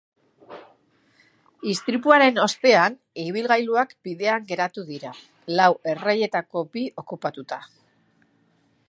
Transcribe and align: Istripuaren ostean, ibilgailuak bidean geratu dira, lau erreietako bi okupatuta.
Istripuaren 1.73 2.39
ostean, 2.45 2.95
ibilgailuak 3.25 3.93
bidean 4.09 4.47
geratu 4.53 4.87
dira, 4.89 5.13
lau 5.61 5.71
erreietako 5.95 6.65
bi 6.77 6.87
okupatuta. 7.05 7.65